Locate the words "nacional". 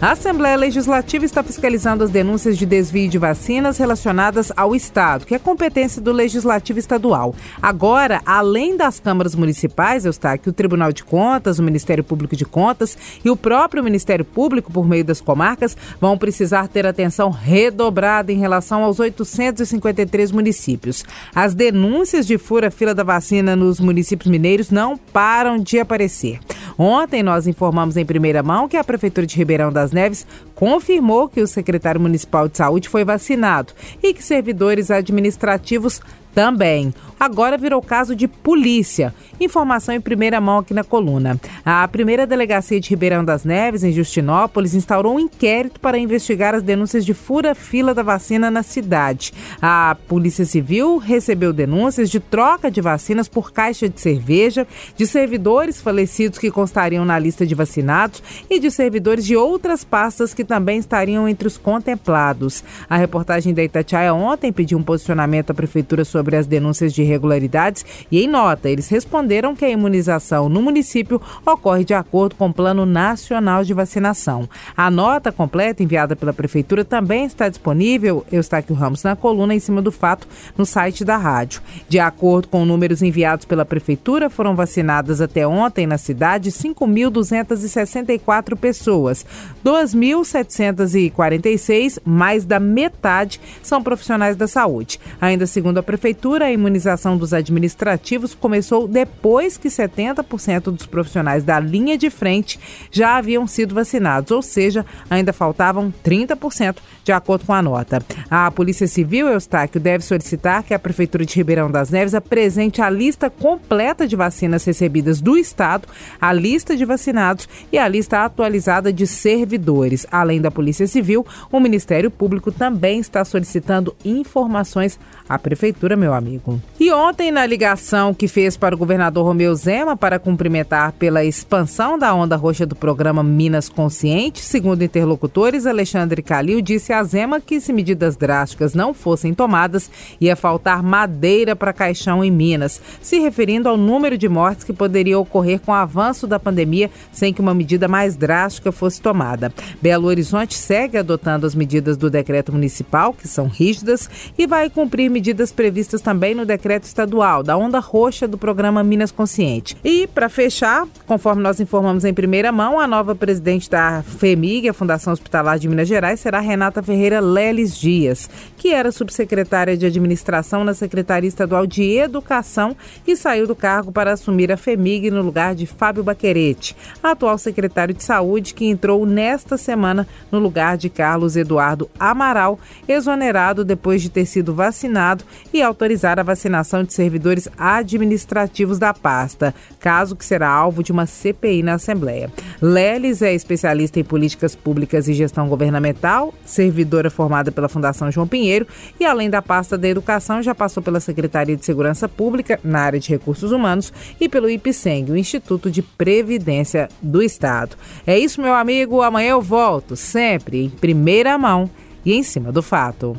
72.86-73.62